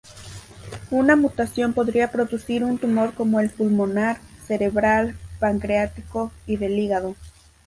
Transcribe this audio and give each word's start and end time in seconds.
Una 0.89 1.15
mutación 1.15 1.73
podría 1.73 2.09
producir 2.11 2.63
un 2.63 2.79
tumor 2.79 3.13
como 3.13 3.39
el 3.39 3.51
pulmonar, 3.51 4.19
cerebral, 4.47 5.15
pancreático 5.37 6.31
y 6.47 6.57
del 6.57 6.79
hígado. 6.79 7.15